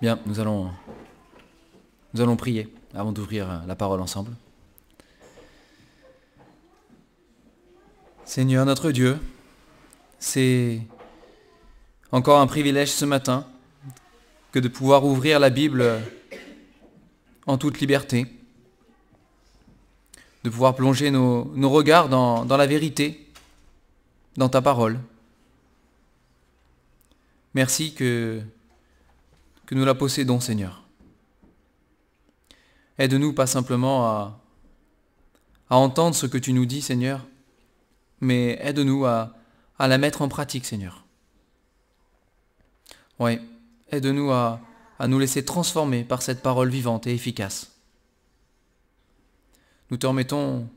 [0.00, 0.70] Bien, nous allons,
[2.14, 4.32] nous allons prier avant d'ouvrir la parole ensemble.
[8.24, 9.18] Seigneur notre Dieu,
[10.18, 10.80] c'est
[12.12, 13.46] encore un privilège ce matin
[14.52, 16.00] que de pouvoir ouvrir la Bible
[17.46, 18.26] en toute liberté,
[20.44, 23.28] de pouvoir plonger nos, regards dans la vérité,
[24.38, 24.98] dans ta parole.
[27.52, 28.40] Merci que
[29.70, 30.82] que nous la possédons, Seigneur.
[32.98, 34.40] Aide-nous pas simplement à,
[35.68, 37.24] entendre ce que tu nous dis, Seigneur,
[38.20, 39.32] mais aide-nous à,
[39.78, 41.04] à, la mettre en pratique, Seigneur.
[43.20, 43.38] Oui,
[43.92, 44.60] aide-nous à,
[44.98, 47.70] à nous laisser transformer par cette parole vivante et efficace.
[49.92, 50.68] Nous te remettons,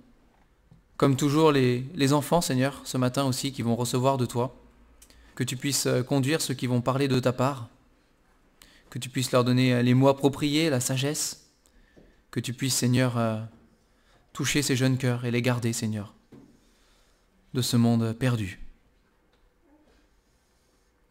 [0.98, 4.56] comme toujours, les enfants, Seigneur, ce matin aussi, qui vont recevoir de toi,
[5.34, 7.70] que tu puisses conduire ceux qui vont parler de ta part,
[8.94, 11.50] que tu puisses leur donner les mots appropriés, la sagesse,
[12.30, 13.42] que tu puisses, Seigneur, euh,
[14.34, 16.14] toucher ces jeunes cœurs et les garder, Seigneur,
[17.56, 18.60] de ce monde perdu.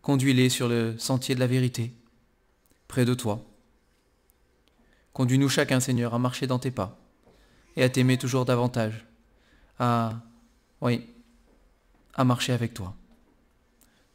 [0.01, 1.93] Conduis-les sur le sentier de la vérité,
[2.87, 3.45] près de toi.
[5.13, 6.97] Conduis-nous chacun, Seigneur, à marcher dans tes pas
[7.75, 9.05] et à t'aimer toujours davantage,
[9.81, 10.23] à,
[10.83, 11.05] oui,
[12.15, 12.95] à marcher avec toi.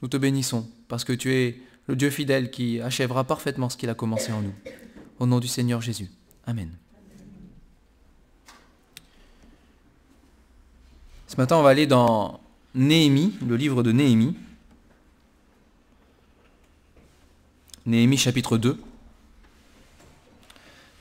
[0.02, 3.90] Nous te bénissons parce que tu es le Dieu fidèle qui achèvera parfaitement ce qu'il
[3.90, 4.54] a commencé en nous.
[5.20, 6.10] Au nom du Seigneur Jésus.
[6.46, 6.70] Amen.
[11.28, 12.40] Ce matin, on va aller dans
[12.76, 14.36] Néhémie, le livre de Néhémie.
[17.86, 18.78] Néhémie chapitre 2.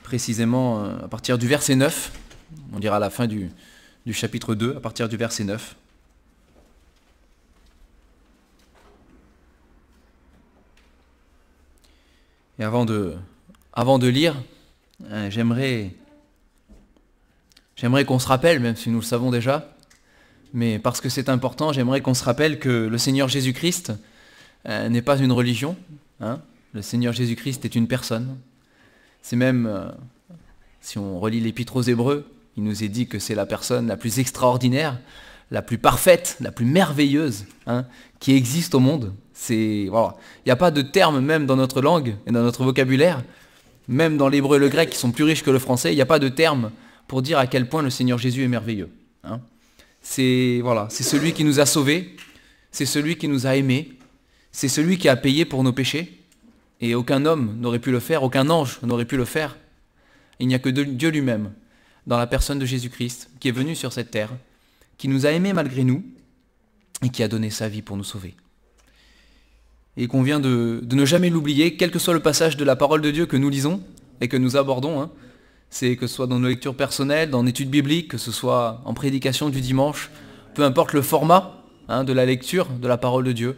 [0.02, 2.12] Précisément à partir du verset 9.
[2.72, 3.50] On dira à la fin du,
[4.04, 5.76] du chapitre 2, à partir du verset 9.
[12.58, 14.34] Et avant de, lire,
[15.10, 15.92] euh, j'aimerais,
[17.76, 19.76] j'aimerais qu'on se rappelle, même si nous le savons déjà,
[20.54, 23.92] mais parce que c'est important, j'aimerais qu'on se rappelle que le Seigneur Jésus-Christ
[24.68, 25.76] euh, n'est pas une religion.
[26.20, 26.40] Hein.
[26.72, 28.38] le Seigneur Jésus-Christ est une personne.
[29.20, 29.90] C'est même, euh,
[30.80, 32.26] si on relit l'Épître aux Hébreux,
[32.56, 34.98] il nous est dit que c'est la personne la plus extraordinaire,
[35.50, 37.86] la plus parfaite, la plus merveilleuse hein,
[38.20, 39.14] qui existe au monde.
[39.32, 42.64] C'est voilà, il n'y a pas de terme même dans notre langue et dans notre
[42.64, 43.22] vocabulaire,
[43.88, 46.02] même dans l'hébreu et le grec qui sont plus riches que le français, il n'y
[46.02, 46.70] a pas de terme
[47.06, 48.90] pour dire à quel point le Seigneur Jésus est merveilleux.
[49.24, 49.40] Hein.
[50.02, 52.16] C'est voilà, c'est celui qui nous a sauvés,
[52.70, 53.92] c'est celui qui nous a aimés,
[54.52, 56.20] c'est celui qui a payé pour nos péchés,
[56.80, 59.56] et aucun homme n'aurait pu le faire, aucun ange n'aurait pu le faire.
[60.38, 61.52] Il n'y a que Dieu lui-même,
[62.06, 64.30] dans la personne de Jésus-Christ, qui est venu sur cette terre,
[64.98, 66.04] qui nous a aimés malgré nous,
[67.02, 68.34] et qui a donné sa vie pour nous sauver
[69.96, 73.00] et il convient de, ne jamais l'oublier, quel que soit le passage de la parole
[73.00, 73.82] de Dieu que nous lisons
[74.20, 75.00] et que nous abordons.
[75.00, 75.10] Hein.
[75.70, 78.92] C'est que ce soit dans nos lectures personnelles, dans l'étude biblique, que ce soit en
[78.92, 80.10] prédication du dimanche,
[80.54, 83.56] peu importe le format hein, de la lecture de la parole de Dieu,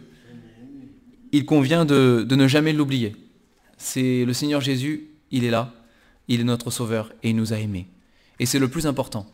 [1.31, 3.15] il convient de, de ne jamais l'oublier.
[3.77, 5.73] C'est le Seigneur Jésus, il est là,
[6.27, 7.87] il est notre Sauveur et il nous a aimés.
[8.39, 9.27] Et c'est le plus important.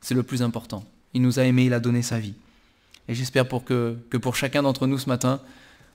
[0.00, 0.84] C'est le plus important.
[1.14, 2.34] Il nous a aimés, il a donné sa vie.
[3.08, 5.40] Et j'espère pour que, pour chacun d'entre nous ce matin,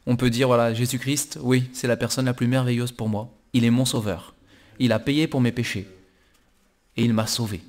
[0.06, 3.30] on peut dire, voilà, Jésus-Christ, oui, c'est la personne la plus merveilleuse pour moi.
[3.54, 4.36] Il est mon sauveur.
[4.80, 5.88] Il a payé pour mes péchés.
[6.98, 7.62] Et il m'a sauvé.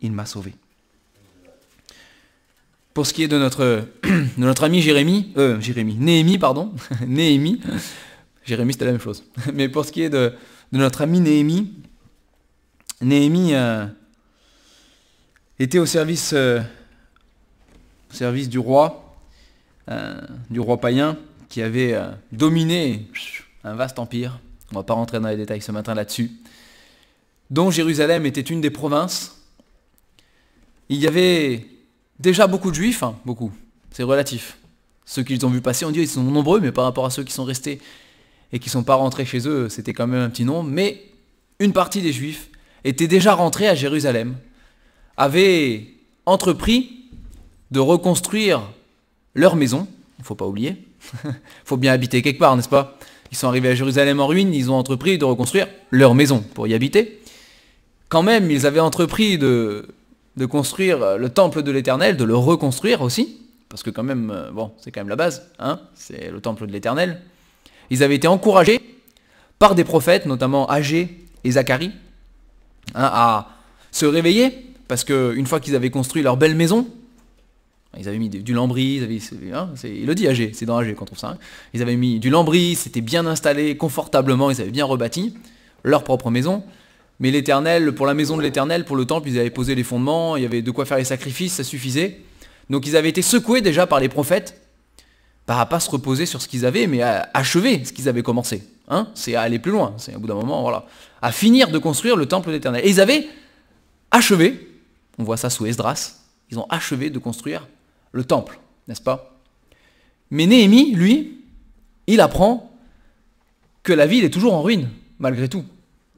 [0.00, 0.54] Il m'a sauvé.
[2.94, 3.84] Pour ce qui est de notre,
[4.62, 6.72] ami Jérémie, euh, Jérémie, Néhémie, pardon,
[7.06, 7.60] Néhémie,
[8.44, 9.24] Jérémie c'était la même chose.
[9.52, 10.32] Mais pour ce qui est de,
[10.72, 11.72] de notre ami Néhémie,
[13.02, 13.86] Néhémie euh,
[15.58, 16.62] était au service, euh,
[18.48, 19.16] du roi,
[19.90, 21.16] euh, du roi païen,
[21.48, 23.08] qui avait euh, dominé
[23.64, 24.38] un vaste empire,
[24.70, 26.32] on ne va pas rentrer dans les détails ce matin là-dessus,
[27.50, 29.40] dont Jérusalem était une des provinces.
[30.88, 31.66] Il y avait
[32.18, 33.52] déjà beaucoup de juifs, hein, beaucoup,
[33.92, 34.58] c'est relatif.
[35.04, 37.22] Ceux qu'ils ont vu passer, on dit ils sont nombreux, mais par rapport à ceux
[37.22, 37.80] qui sont restés
[38.52, 40.68] et qui ne sont pas rentrés chez eux, c'était quand même un petit nombre.
[40.68, 41.04] Mais
[41.60, 42.50] une partie des juifs
[42.84, 44.36] était déjà rentrés à Jérusalem,
[45.16, 45.88] avait
[46.24, 47.10] entrepris
[47.70, 48.62] de reconstruire
[49.34, 49.86] leur maison,
[50.18, 50.76] il ne faut pas oublier,
[51.64, 52.98] faut bien habiter quelque part, n'est-ce pas?
[53.32, 56.66] Ils sont arrivés à Jérusalem en ruine, ils ont entrepris de reconstruire leur maison pour
[56.66, 57.20] y habiter.
[58.08, 59.88] Quand même, ils avaient entrepris de,
[60.48, 64.92] construire le temple de l'Éternel, de le reconstruire aussi, parce que quand même, bon, c'est
[64.92, 67.20] quand même la base, hein c'est le temple de l'Éternel.
[67.90, 68.80] Ils avaient été encouragés
[69.58, 71.92] par des prophètes, notamment Agé et Zacharie,
[72.94, 73.48] hein, à
[73.90, 76.86] se réveiller, parce qu'une fois qu'ils avaient construit leur belle maison,
[77.98, 79.00] Ils avaient mis du lambris,
[79.54, 81.30] hein, il le dit AG, c'est dans AG qu'on trouve ça.
[81.30, 81.38] Hein.
[81.72, 85.34] Ils avaient mis du lambris, c'était bien installé, confortablement, ils avaient bien rebâti
[85.82, 86.62] leur propre maison.
[87.20, 90.36] Mais l'éternel, pour la maison de l'éternel, pour le temple, ils avaient posé les fondements,
[90.36, 92.20] il y avait de quoi faire les sacrifices, ça suffisait.
[92.68, 94.60] Donc ils avaient été secoués déjà par les prophètes,
[95.46, 98.22] pas à pas se reposer sur ce qu'ils avaient, mais à achever ce qu'ils avaient
[98.22, 98.62] commencé.
[98.88, 100.84] Hein c'est à aller plus loin, c'est à bout d'un moment, voilà.
[101.22, 102.84] À finir de construire le temple d'éternel.
[102.84, 103.26] Et ils avaient
[104.10, 104.65] achevé,
[105.18, 106.20] on voit ça sous Esdras,
[106.50, 107.68] ils ont achevé de construire
[108.12, 108.58] le temple,
[108.88, 109.40] n'est-ce pas?
[110.30, 111.44] Mais Néhémie, lui,
[112.06, 112.72] il apprend
[113.82, 115.64] que la ville est toujours en ruine, malgré tout.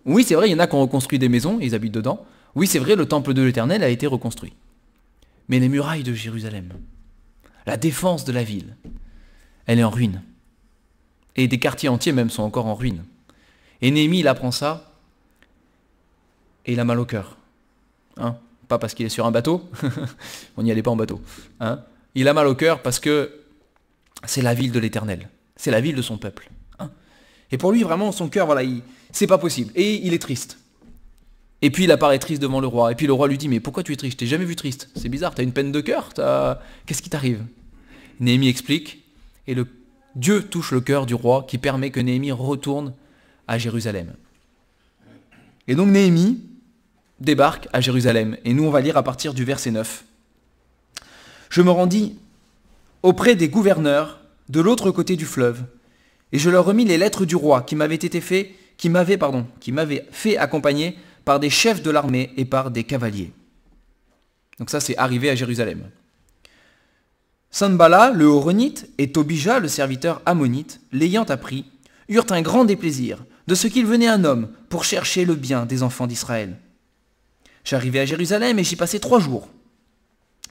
[0.05, 2.25] Oui, c'est vrai, il y en a qui ont reconstruit des maisons, ils habitent dedans.
[2.55, 4.55] Oui, c'est vrai, le temple de l'Éternel a été reconstruit.
[5.49, 6.73] Mais les murailles de Jérusalem,
[7.67, 8.77] la défense de la ville,
[9.67, 10.23] elle est en ruine.
[11.37, 13.05] Et des quartiers entiers même sont encore en ruine.
[13.83, 14.93] Et Néhémie, il apprend ça,
[16.65, 17.37] et il a mal au cœur.
[18.17, 18.37] Hein
[18.69, 19.69] pas parce qu'il est sur un bateau,
[20.57, 21.21] on n'y allait pas en bateau.
[21.61, 21.81] Hein
[22.15, 23.33] il a mal au cœur parce que
[24.25, 26.51] c'est la ville de l'Éternel, c'est la ville de son peuple.
[26.79, 26.91] Hein
[27.51, 28.69] et pour lui, vraiment, son cœur, voilà,
[29.13, 29.73] c'est pas possible.
[29.75, 30.59] Et il est triste.
[31.61, 32.93] Et puis il apparaît triste devant le roi.
[32.93, 34.15] Et puis le roi lui dit, mais pourquoi tu es triste?
[34.15, 34.91] Je t'ai jamais vu triste.
[34.95, 36.11] C'est bizarre, tu as une peine de cœur
[36.87, 37.45] Qu'est-ce qui t'arrive?
[38.21, 39.05] Néhémie explique,
[39.47, 39.67] et le
[40.17, 42.95] Dieu touche le cœur du roi qui permet que Néhémie retourne
[43.47, 44.13] à Jérusalem.
[45.69, 46.43] Et donc Néhémie,
[47.21, 48.37] débarque à Jérusalem.
[48.45, 50.05] Et nous, on va lire à partir du verset 9.
[51.51, 52.19] Je me rendis
[53.03, 55.65] auprès des gouverneurs de l'autre côté du fleuve,
[56.33, 59.47] et je leur remis les lettres du roi qui m'avaient été fait, qui m'avaient, pardon,
[59.61, 63.33] qui m'avaient fait accompagner par des chefs de l'armée et par des cavaliers.
[64.59, 65.91] Donc ça, c'est arrivé à Jérusalem.
[67.51, 71.65] Sanbala, le Horonite, et Tobija, le serviteur ammonite, l'ayant appris,
[72.09, 75.83] eurent un grand déplaisir de ce qu'il venait un homme pour chercher le bien des
[75.83, 76.59] enfants d'Israël.
[77.65, 79.49] J'arrivai à Jérusalem et j'y passai trois jours.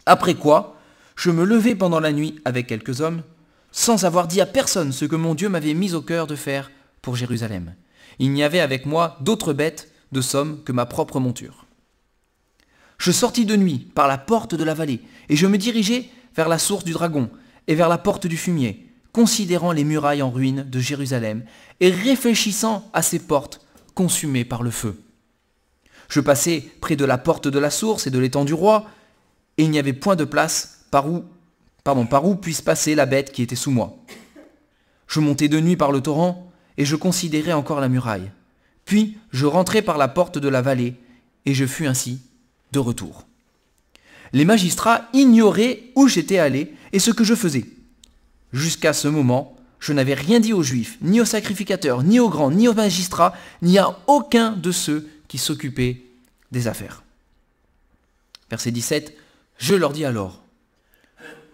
[0.06, 0.78] Après quoi,
[1.16, 3.24] je me levai pendant la nuit avec quelques hommes,
[3.72, 6.72] sans avoir dit à personne ce que mon Dieu m'avait mis au cœur de faire
[7.02, 7.76] pour Jérusalem.
[8.20, 11.66] Il n'y avait avec moi d'autres bêtes de somme que ma propre monture.
[12.98, 16.50] Je sortis de nuit par la porte de la vallée, et je me dirigeai vers
[16.50, 17.30] la source du dragon
[17.68, 21.44] et vers la porte du fumier, considérant les murailles en ruine de Jérusalem
[21.80, 23.62] et réfléchissant à ces portes
[23.94, 25.02] consumées par le feu.
[26.10, 28.86] Je passai près de la porte de la source et de l'étang du roi,
[29.58, 31.26] et il n'y avait point de place par où,
[31.84, 33.98] pardon, par où puisse passer la bête qui était sous moi.
[35.08, 38.32] Je montai de nuit par le torrent, et je considérai encore la muraille.
[38.86, 40.96] Puis je rentrai par la porte de la vallée,
[41.46, 42.22] et je fus ainsi
[42.72, 43.26] de retour.
[44.34, 47.66] Les magistrats ignoraient où j'étais allé et ce que je faisais.
[48.54, 52.52] Jusqu'à ce moment, je n'avais rien dit aux Juifs, ni aux sacrificateurs, ni aux grands,
[52.52, 56.02] ni aux magistrats, ni à aucun de ceux qui s'occupaient
[56.52, 57.04] des affaires.
[58.50, 59.16] Verset 17,
[59.58, 60.44] je leur dis alors,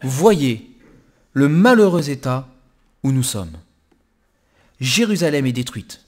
[0.01, 0.69] voyez
[1.33, 2.47] le malheureux état
[3.03, 3.57] où nous sommes.
[4.79, 6.01] Jérusalem est détruite,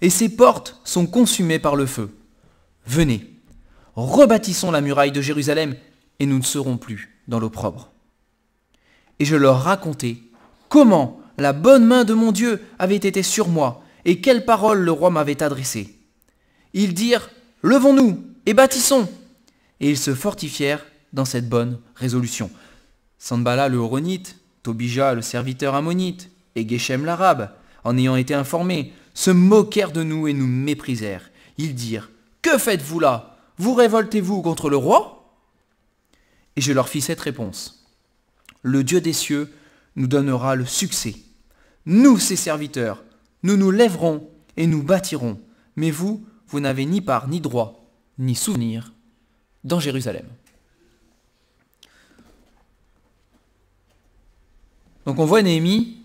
[0.00, 2.14] et ses portes sont consumées par le feu.
[2.86, 3.30] Venez,
[3.96, 5.76] rebâtissons la muraille de Jérusalem,
[6.20, 7.90] et nous ne serons plus dans l'opprobre.
[9.18, 10.22] Et je leur racontai
[10.68, 14.92] comment la bonne main de mon Dieu avait été sur moi, et quelles paroles le
[14.92, 15.98] roi m'avait adressées.
[16.74, 17.30] Ils dirent
[17.62, 19.08] Levons-nous et bâtissons
[19.80, 22.50] Et ils se fortifièrent dans cette bonne résolution.
[23.18, 27.50] Sanbala le Horonite, Tobija le serviteur ammonite, et Geshem l'arabe,
[27.84, 31.30] en ayant été informés, se moquèrent de nous et nous méprisèrent.
[31.56, 32.10] Ils dirent
[32.42, 33.38] Que faites-vous là?
[33.56, 35.32] Vous révoltez-vous contre le roi?
[36.56, 37.86] Et je leur fis cette réponse
[38.62, 39.52] Le Dieu des cieux
[39.96, 41.14] nous donnera le succès.
[41.86, 43.04] Nous, ses serviteurs,
[43.42, 45.40] nous nous lèverons et nous bâtirons.
[45.76, 47.84] Mais vous, vous n'avez ni part, ni droit,
[48.16, 48.92] ni souvenir
[49.64, 50.24] dans Jérusalem.
[55.04, 55.96] Donc on voit Néhémie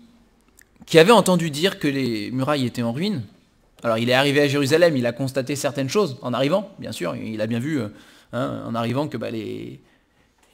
[0.86, 3.22] qui avait entendu dire que les murailles étaient en ruine.
[3.84, 7.14] Alors il est arrivé à Jérusalem, il a constaté certaines choses en arrivant, bien sûr,
[7.14, 7.86] il a bien vu euh,
[8.32, 9.78] hein, en arrivant que bah, il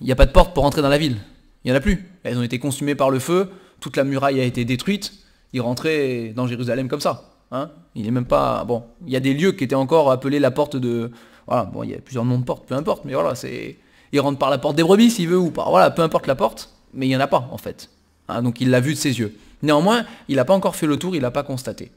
[0.02, 1.16] n'y a pas de porte pour entrer dans la ville.
[1.64, 2.06] Il n'y en a plus.
[2.22, 3.50] Elles ont été consumées par le feu,
[3.80, 5.14] toute la muraille a été détruite.
[5.54, 7.35] Il rentrait dans Jérusalem comme ça.
[7.52, 7.70] Hein.
[7.94, 8.64] il est même pas.
[8.64, 11.10] Bon, il y a des lieux qui étaient encore appelés la porte de.
[11.46, 13.76] Voilà, bon, il y a plusieurs noms de portes, peu importe, mais voilà, c'est.
[14.12, 15.68] Il rentre par la porte des brebis s'il veut ou pas.
[15.68, 17.90] Voilà, peu importe la porte, mais il n'y en a pas en fait.
[18.28, 19.36] Hein, donc il l'a vu de ses yeux.
[19.62, 21.90] Néanmoins, il n'a pas encore fait le tour, il n'a pas constaté.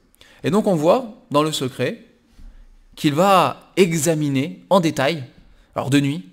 [0.44, 2.06] Et donc on voit dans le secret
[2.96, 5.24] qu'il va examiner en détail,
[5.75, 6.27] alors de nuit,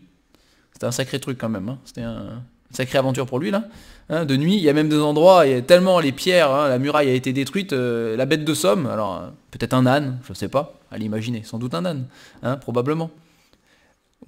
[0.73, 1.79] c'était un sacré truc quand même, hein.
[1.85, 2.43] c'était un,
[2.77, 3.65] Sacrée aventure pour lui là.
[4.09, 6.53] Hein, de nuit, il y a même des endroits, il y a tellement les pierres,
[6.53, 9.85] hein, la muraille a été détruite, euh, la bête de somme, alors euh, peut-être un
[9.85, 12.07] âne, je ne sais pas, à l'imaginer, sans doute un âne,
[12.45, 13.11] hein, probablement.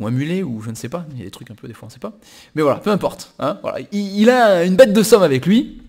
[0.01, 1.69] ou un mulet, ou je ne sais pas, il y a des trucs un peu
[1.69, 2.13] des fois, on ne sait pas.
[2.57, 3.33] Mais voilà, peu importe.
[3.93, 5.81] Il, a une bête de somme avec lui,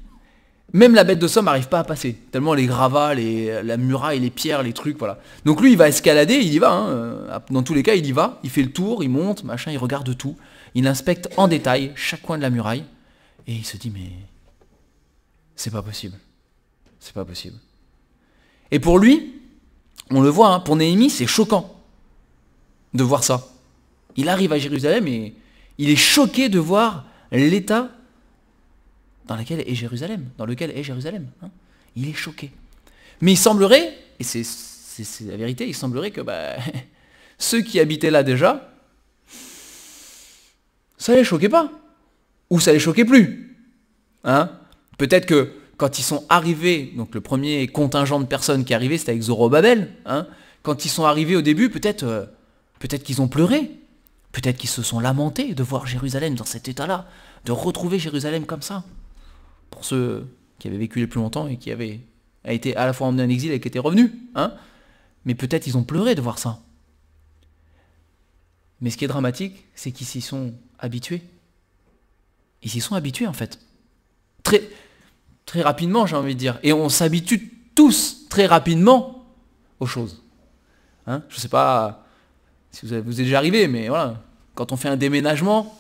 [0.72, 4.30] même la bête de somme n'arrive pas à passer, tellement les gravats, la muraille, les
[4.30, 5.18] pierres, les trucs, voilà.
[5.46, 8.12] Donc lui, il va escalader, il y va, euh, dans tous les cas, il y
[8.12, 10.36] va, il fait le tour, il monte, machin, il regarde tout,
[10.76, 12.84] il inspecte en détail chaque coin de la muraille,
[13.50, 14.12] et il se dit, mais
[15.56, 16.16] c'est pas possible.
[17.00, 17.58] C'est pas possible.
[18.70, 19.42] Et pour lui,
[20.12, 21.82] on le voit, hein, pour Néhémie, c'est choquant
[22.94, 23.50] de voir ça.
[24.16, 25.34] Il arrive à Jérusalem et
[25.80, 27.90] il est choqué de voir l'état
[29.26, 31.28] dans lequel est Jérusalem, dans lequel est Jérusalem.
[31.42, 31.50] Hein.
[31.96, 32.52] Il est choqué.
[33.22, 34.46] Mais il semblerait, et c'est
[35.22, 36.58] la vérité, il semblerait que bah,
[37.40, 38.72] ceux qui habitaient là déjà,
[41.00, 41.72] ça les choquait pas.
[42.50, 43.58] Ou ça les choquait plus.
[44.24, 44.52] Hein
[44.98, 48.98] Peut-être que quand ils sont arrivés, donc le premier contingent de personnes qui est arrivé,
[48.98, 50.28] c'était avec Zorobabel, hein,
[50.62, 52.26] quand ils sont arrivés au début, peut-être euh,
[52.98, 53.72] qu'ils ont pleuré,
[54.34, 57.08] peut-être qu'ils se sont lamentés de voir Jérusalem dans cet état-là,
[57.46, 58.84] de retrouver Jérusalem comme ça.
[59.70, 60.28] Pour ceux
[60.60, 62.02] qui avaient vécu les plus longtemps et qui avaient
[62.46, 64.54] été à la fois emmenés en exil et qui étaient revenus, hein,
[65.24, 66.60] mais peut-être ils ont pleuré de voir ça.
[68.82, 71.22] Mais ce qui est dramatique, c'est qu'ils s'y sont habitués.
[72.64, 73.60] Ils s'y sont habitués en fait.
[74.44, 74.64] Très,
[75.46, 76.60] très rapidement, j'ai envie de dire.
[76.64, 79.26] Et on s'habitue tous très rapidement
[79.80, 80.22] aux choses.
[81.08, 82.06] Hein je ne sais pas
[82.72, 84.22] si vous, vous êtes déjà arrivé, mais voilà.
[84.56, 85.78] Quand on fait un déménagement,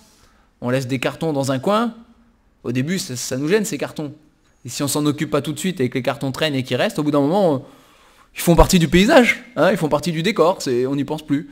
[0.61, 1.93] on laisse des cartons dans un coin.
[2.63, 4.13] Au début, ça, nous gêne ces cartons.
[4.65, 6.63] Et si on s'en occupe pas tout de suite et que les cartons traînent et
[6.63, 7.65] qu'ils restent, au bout d'un moment,
[8.35, 9.43] ils font partie du paysage.
[9.55, 10.59] Hein ils font partie du décor.
[10.67, 11.49] on n'y pense plus.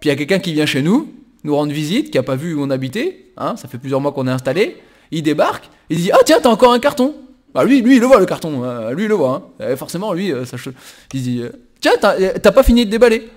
[0.00, 1.12] Puis il y a quelqu'un qui vient chez nous,
[1.48, 3.32] nous rendre visite, qui n'a pas vu où on habitait.
[3.36, 4.76] Hein ça fait plusieurs mois qu'on est installé.
[5.10, 7.14] Il débarque, il dit Ah tiens, t'as encore un carton
[7.54, 8.92] bah lui, lui, il le voit le carton, hein.
[8.92, 9.50] lui il le voit.
[9.58, 9.76] Hein.
[9.76, 10.56] forcément, lui, euh, ça,
[11.14, 11.50] il dit euh,
[11.80, 13.28] Tiens, euh, t'as pas fini de déballer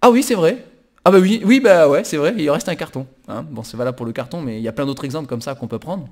[0.00, 0.64] Ah oui, c'est vrai.
[1.04, 3.06] Ah bah oui, oui, bah ouais, c'est vrai, il reste un carton.
[3.28, 3.44] Hein.
[3.50, 5.54] Bon, c'est valable pour le carton, mais il y a plein d'autres exemples comme ça
[5.54, 6.08] qu'on peut prendre.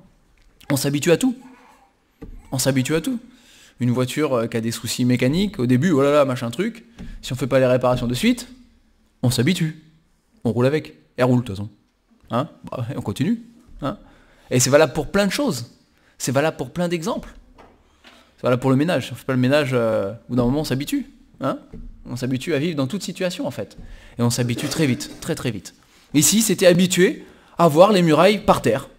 [0.69, 1.35] On s'habitue à tout.
[2.51, 3.19] On s'habitue à tout.
[3.79, 6.85] Une voiture qui a des soucis mécaniques, au début, oh là là, machin truc.
[7.21, 8.47] Si on fait pas les réparations de suite,
[9.23, 9.81] on s'habitue.
[10.43, 10.97] On roule avec.
[11.17, 11.69] Elle roule de toute façon.
[12.29, 12.49] Hein?
[12.69, 13.41] Bah, on continue.
[13.81, 13.97] Hein?
[14.49, 15.77] Et c'est valable pour plein de choses.
[16.17, 17.33] C'est valable pour plein d'exemples.
[18.37, 19.09] C'est valable pour le ménage.
[19.11, 21.09] On fait pas le ménage, euh, bout d'un moment, on s'habitue.
[21.39, 21.59] Hein?
[22.09, 23.77] On s'habitue à vivre dans toute situation, en fait.
[24.17, 25.75] Et on s'habitue très vite, très très vite.
[26.13, 27.25] Ici, c'était habitué
[27.57, 28.89] à voir les murailles par terre.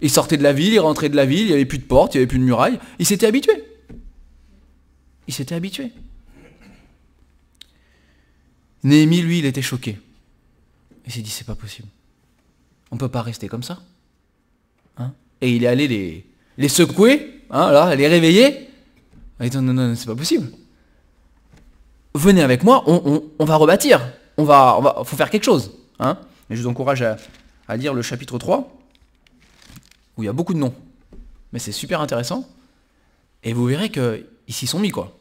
[0.00, 1.84] Il sortait de la ville, il rentrait de la ville, il n'y avait plus de
[1.84, 2.78] porte, il n'y avait plus de murailles.
[2.98, 3.52] Il s'était habitué.
[5.26, 5.92] Il s'était habitué.
[8.84, 9.98] Néhémie, lui, il était choqué.
[11.06, 11.88] Il s'est dit, c'est pas possible.
[12.90, 13.80] On peut pas rester comme ça.
[14.96, 15.12] Hein?
[15.40, 16.24] Et il est allé
[16.56, 18.68] les, secouer, hein, là, les réveiller.
[19.40, 20.50] Il dit non, non, non, c'est pas possible.
[22.14, 24.00] Venez avec moi, on, va rebâtir.
[24.36, 25.72] On va, faut faire quelque chose.
[25.98, 26.18] Hein
[26.50, 27.16] et je vous encourage à,
[27.68, 28.72] à lire le chapitre 3,
[30.16, 30.74] où il y a beaucoup de noms.
[31.52, 32.48] Mais c'est super intéressant.
[33.44, 35.16] Et vous verrez qu'ils s'y sont mis, quoi.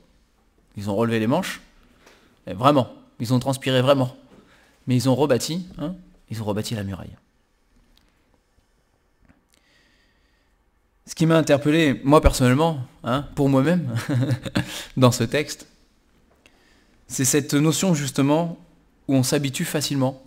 [0.76, 1.62] Ils ont relevé les manches.
[2.48, 2.97] vraiment.
[3.20, 4.16] Ils ont transpiré vraiment.
[4.88, 5.96] Mais ils ont rebâti, hein,
[6.30, 7.16] ils ont rebâti la muraille.
[11.06, 13.96] Ce qui m'a interpellé, moi personnellement, hein, pour moi-même,
[14.98, 15.68] dans ce texte,
[17.08, 18.58] c'est cette notion justement
[19.08, 20.22] où on s'habitue facilement,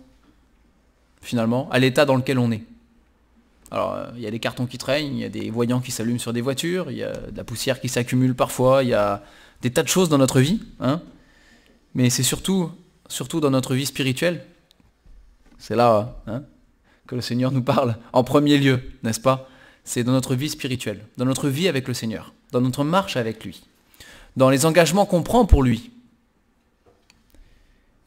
[1.21, 2.63] finalement, à l'état dans lequel on est.
[3.69, 5.91] Alors, euh, il y a des cartons qui traînent, il y a des voyants qui
[5.91, 8.93] s'allument sur des voitures, il y a de la poussière qui s'accumule parfois, il y
[8.93, 9.23] a
[9.61, 11.01] des tas de choses dans notre vie, hein,
[11.93, 12.71] mais c'est surtout,
[13.11, 14.45] surtout dans notre vie spirituelle,
[15.57, 16.43] c'est là hein,
[17.07, 19.47] que le Seigneur nous parle en premier lieu, n'est-ce pas?
[19.83, 23.43] C'est dans notre vie spirituelle, dans notre vie avec le Seigneur, dans notre marche avec
[23.43, 23.63] lui,
[24.37, 25.91] dans les engagements qu'on prend pour lui.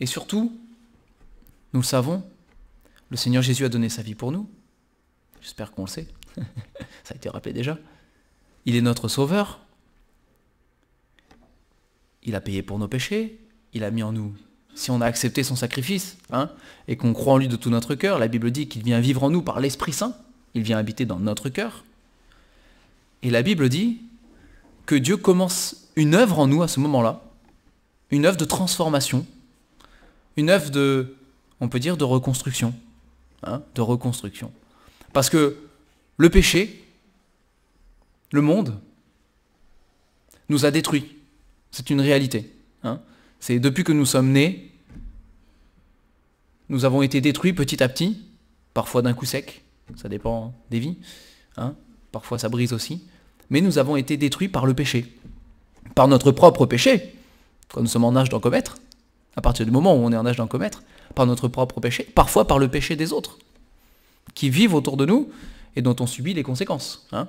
[0.00, 0.58] Et surtout,
[1.72, 2.24] nous le savons,
[3.10, 4.48] le Seigneur Jésus a donné sa vie pour nous.
[5.42, 6.08] J'espère qu'on le sait.
[7.04, 7.78] Ça a été rappelé déjà.
[8.64, 9.60] Il est notre sauveur.
[12.22, 13.38] Il a payé pour nos péchés.
[13.74, 14.34] Il a mis en nous,
[14.74, 16.50] si on a accepté son sacrifice, hein,
[16.88, 19.22] et qu'on croit en lui de tout notre cœur, la Bible dit qu'il vient vivre
[19.22, 20.14] en nous par l'Esprit Saint
[20.54, 21.84] il vient habiter dans notre cœur.
[23.22, 24.00] Et la Bible dit
[24.86, 27.22] que Dieu commence une œuvre en nous à ce moment-là,
[28.10, 29.26] une œuvre de transformation,
[30.36, 31.16] une œuvre de,
[31.60, 32.74] on peut dire, de reconstruction.
[33.42, 34.52] Hein, de reconstruction.
[35.12, 35.58] Parce que
[36.16, 36.84] le péché,
[38.32, 38.78] le monde,
[40.48, 41.16] nous a détruits.
[41.70, 42.50] C'est une réalité.
[42.84, 43.00] Hein.
[43.46, 44.70] C'est depuis que nous sommes nés,
[46.70, 48.22] nous avons été détruits petit à petit,
[48.72, 49.62] parfois d'un coup sec,
[49.96, 50.96] ça dépend des vies,
[51.58, 51.74] hein.
[52.10, 53.04] parfois ça brise aussi,
[53.50, 55.12] mais nous avons été détruits par le péché,
[55.94, 57.16] par notre propre péché,
[57.68, 58.78] quand nous sommes en âge d'en commettre,
[59.36, 60.82] à partir du moment où on est en âge d'en commettre,
[61.14, 63.36] par notre propre péché, parfois par le péché des autres,
[64.32, 65.28] qui vivent autour de nous
[65.76, 67.06] et dont on subit les conséquences.
[67.12, 67.28] Hein.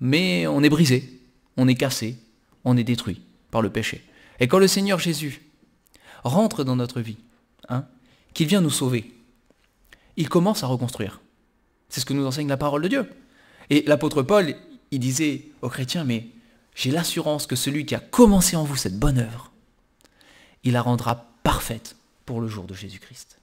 [0.00, 1.20] Mais on est brisé,
[1.56, 2.18] on est cassé,
[2.64, 3.20] on est détruit
[3.52, 4.02] par le péché.
[4.44, 5.40] Et quand le Seigneur Jésus
[6.22, 7.16] rentre dans notre vie,
[7.70, 7.86] hein,
[8.34, 9.10] qu'il vient nous sauver,
[10.18, 11.22] il commence à reconstruire.
[11.88, 13.10] C'est ce que nous enseigne la parole de Dieu.
[13.70, 14.54] Et l'apôtre Paul,
[14.90, 16.28] il disait aux chrétiens, mais
[16.74, 19.50] j'ai l'assurance que celui qui a commencé en vous cette bonne œuvre,
[20.62, 21.96] il la rendra parfaite
[22.26, 23.38] pour le jour de Jésus-Christ.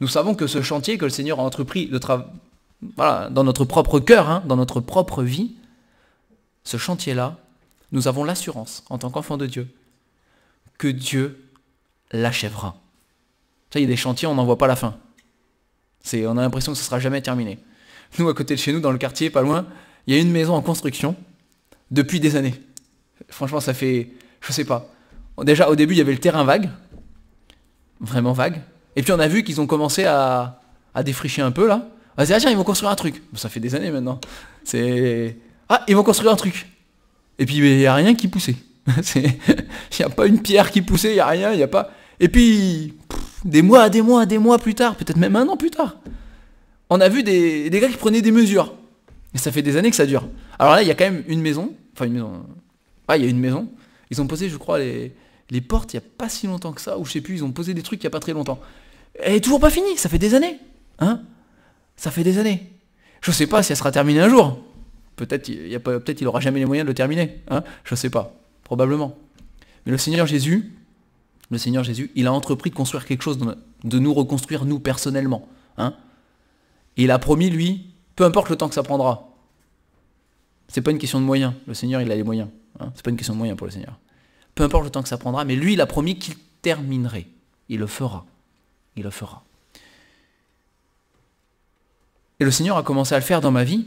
[0.00, 1.88] Nous savons que ce chantier que le Seigneur a entrepris
[2.96, 5.54] dans notre propre cœur, hein, dans notre propre vie,
[6.64, 7.38] ce chantier-là,
[7.92, 9.72] nous avons l'assurance, en tant qu'enfants de Dieu,
[10.78, 11.50] que Dieu
[12.12, 12.76] l'achèvera.
[13.70, 14.96] Ça, il y a des chantiers, on n'en voit pas la fin.
[16.00, 17.58] C'est, on a l'impression que ce ne sera jamais terminé.
[18.18, 19.66] Nous, à côté de chez nous, dans le quartier, pas loin,
[20.06, 21.16] il y a une maison en construction
[21.90, 22.54] depuis des années.
[23.28, 24.88] Franchement, ça fait, je sais pas.
[25.42, 26.70] Déjà, au début, il y avait le terrain vague,
[28.00, 28.60] vraiment vague.
[28.96, 30.60] Et puis on a vu qu'ils ont commencé à,
[31.04, 31.88] défricher un peu là.
[32.16, 33.20] Ah tiens, ils vont construire un truc.
[33.34, 34.20] ça fait des années maintenant.
[34.62, 35.36] C'est
[35.68, 36.68] ah, ils vont construire un truc.
[37.38, 38.54] Et puis il n'y a rien qui poussait.
[39.16, 39.32] Il
[39.98, 41.90] n'y a pas une pierre qui poussait, il n'y a rien, il n'y a pas.
[42.20, 42.94] Et puis
[43.44, 45.96] des mois, des mois, des mois plus tard, peut-être même un an plus tard,
[46.90, 48.74] on a vu des, des gars qui prenaient des mesures.
[49.34, 50.28] Et ça fait des années que ça dure.
[50.58, 51.74] Alors là, il y a quand même une maison.
[51.94, 52.44] Enfin, une maison.
[53.08, 53.68] Ah, il y a une maison.
[54.10, 55.12] Ils ont posé, je crois, les,
[55.50, 56.98] les portes il n'y a pas si longtemps que ça.
[56.98, 58.60] Ou je sais plus, ils ont posé des trucs il n'y a pas très longtemps.
[59.20, 59.96] Elle est toujours pas finie.
[59.96, 60.58] Ça fait des années.
[60.98, 61.22] Hein
[61.96, 62.70] Ça fait des années.
[63.20, 64.58] Je sais pas si elle sera terminée un jour.
[65.16, 67.40] Peut-être il peut-être il aura jamais les moyens de le terminer.
[67.48, 68.34] Hein je sais pas.
[68.64, 69.16] Probablement.
[69.86, 70.72] Mais le Seigneur Jésus,
[71.50, 75.46] le Seigneur Jésus, il a entrepris de construire quelque chose, de nous reconstruire nous personnellement.
[75.76, 75.94] Hein
[76.96, 79.28] il a promis, lui, peu importe le temps que ça prendra.
[80.68, 81.52] C'est pas une question de moyens.
[81.66, 82.48] Le Seigneur, il a les moyens.
[82.80, 82.90] Hein.
[82.94, 83.98] C'est pas une question de moyens pour le Seigneur.
[84.54, 87.26] Peu importe le temps que ça prendra, mais lui, il a promis qu'il terminerait.
[87.68, 88.24] Il le fera.
[88.96, 89.42] Il le fera.
[92.40, 93.86] Et le Seigneur a commencé à le faire dans ma vie.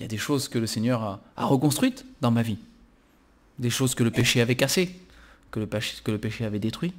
[0.00, 2.56] Il y a des choses que le Seigneur a, reconstruites dans ma vie.
[3.58, 4.98] Des choses que le péché avait cassées,
[5.50, 6.94] que le péché, que le péché avait détruit.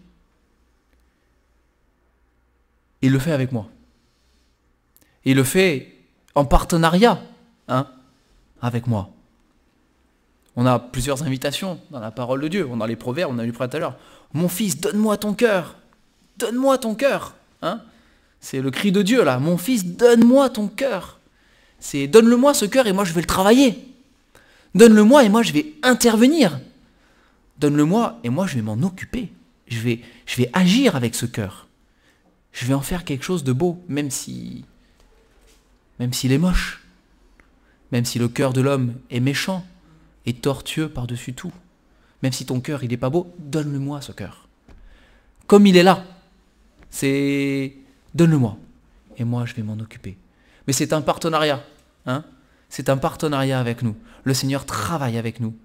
[3.02, 3.68] Il le fait avec moi.
[5.26, 5.96] Il le fait
[6.36, 7.20] en partenariat
[7.68, 7.88] hein,
[8.62, 9.10] avec moi.
[10.56, 12.68] On a plusieurs invitations dans la parole de Dieu.
[12.70, 13.98] On a les proverbes, on a lu tout à l'heure.
[14.34, 15.76] Mon fils, donne-moi ton cœur.
[16.38, 17.34] Donne-moi ton cœur.
[17.64, 17.82] Hein
[18.40, 19.40] C'est le cri de Dieu là.
[19.40, 21.18] Mon fils, donne-moi ton cœur.
[21.82, 23.78] C'est donne-le-moi ce cœur et moi je vais le travailler.
[24.76, 26.62] Donne-le-moi et moi je vais intervenir.
[27.58, 29.30] Donne-le-moi et moi je vais m'en occuper.
[29.68, 31.68] Je vais, agir avec ce cœur.
[32.52, 34.64] Je vais en faire quelque chose de beau, même si
[36.00, 36.84] même s'il est moche,
[37.92, 39.66] même si le cœur de l'homme est méchant
[40.26, 41.54] et tortueux par-dessus tout,
[42.22, 44.48] même si ton cœur il n'est pas beau, donne-le-moi ce cœur.
[45.48, 46.04] Comme il est là,
[46.90, 47.74] c'est
[48.14, 48.58] donne-le-moi
[49.18, 50.18] et moi je vais m'en occuper.
[50.68, 51.64] Mais c'est un partenariat,
[52.06, 52.24] hein
[52.70, 53.96] C'est un partenariat avec nous.
[54.24, 55.56] Le Seigneur travaille avec nous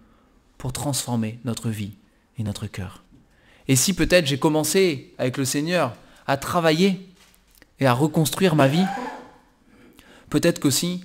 [0.58, 1.92] pour transformer notre vie
[2.38, 3.02] et notre cœur.
[3.68, 5.94] Et si peut-être j'ai commencé avec le Seigneur
[6.26, 7.08] à travailler
[7.80, 8.84] et à reconstruire ma vie,
[10.30, 11.04] Peut-être qu'aussi,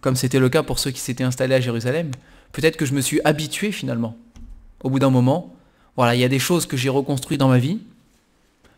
[0.00, 2.10] comme c'était le cas pour ceux qui s'étaient installés à Jérusalem,
[2.52, 4.16] peut-être que je me suis habitué finalement.
[4.82, 5.54] Au bout d'un moment,
[5.96, 7.80] voilà, il y a des choses que j'ai reconstruites dans ma vie,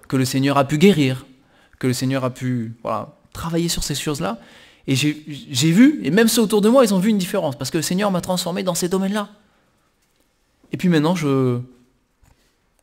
[0.08, 1.26] que le Seigneur a pu guérir,
[1.78, 2.74] que le Seigneur a pu
[3.32, 4.38] travailler sur ces choses-là.
[4.86, 7.70] Et j'ai vu, et même ceux autour de moi, ils ont vu une différence, parce
[7.70, 9.30] que le Seigneur m'a transformé dans ces domaines-là.
[10.72, 11.60] Et puis maintenant, je,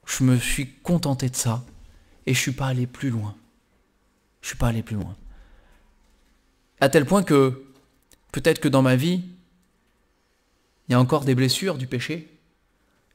[0.05, 1.63] je me suis contenté de ça,
[2.25, 3.35] et je ne suis pas allé plus loin.
[4.41, 5.15] Je ne suis pas allé plus loin.
[6.79, 7.63] À tel point que
[8.31, 9.23] peut-être que dans ma vie,
[10.87, 12.31] il y a encore des blessures du péché.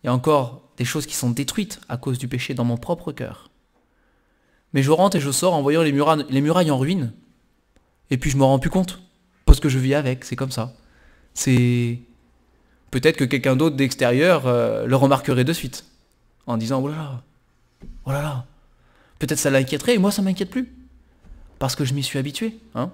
[0.03, 2.77] Il y a encore des choses qui sont détruites à cause du péché dans mon
[2.77, 3.51] propre cœur.
[4.73, 7.13] Mais je rentre et je sors en voyant les murailles, les murailles en ruine.
[8.11, 9.01] Et puis je me rends plus compte.
[9.45, 10.75] Parce que je vis avec, c'est comme ça.
[11.35, 12.01] C'est.
[12.91, 15.87] Peut-être que quelqu'un d'autre d'extérieur euh, le remarquerait de suite.
[16.47, 17.23] En disant, oh là là,
[18.05, 18.47] oh là là.
[19.19, 20.73] Peut-être ça l'inquiéterait et moi ça m'inquiète plus.
[21.59, 22.59] Parce que je m'y suis habitué.
[22.75, 22.91] Hein